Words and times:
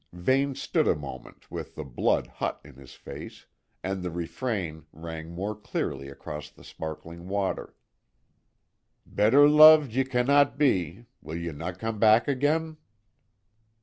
Vane 0.13 0.55
stood 0.55 0.85
still 0.87 0.93
a 0.93 0.97
moment 0.99 1.51
with 1.51 1.75
the 1.75 1.83
blood 1.83 2.25
hot 2.25 2.59
in 2.65 2.73
his 2.73 2.95
face, 2.95 3.45
and 3.83 4.01
the 4.01 4.09
refrain 4.09 4.87
rang 4.91 5.29
more 5.29 5.53
clearly 5.55 6.07
across 6.09 6.49
the 6.49 6.63
sparkling 6.63 7.27
water: 7.27 7.75
"Better 9.05 9.47
lo'ed 9.47 9.91
ye 9.91 10.03
cannot 10.03 10.57
be, 10.57 11.05
Will 11.21 11.35
ye 11.37 11.51
no 11.51 11.71
come 11.71 11.99
back 11.99 12.27
again?" 12.27 12.77